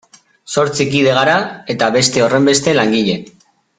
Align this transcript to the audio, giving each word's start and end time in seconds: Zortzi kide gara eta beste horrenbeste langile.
Zortzi 0.53 0.87
kide 0.93 1.13
gara 1.17 1.35
eta 1.75 1.91
beste 1.97 2.25
horrenbeste 2.29 2.75
langile. 2.79 3.19